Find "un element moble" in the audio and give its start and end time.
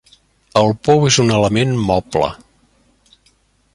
1.25-2.31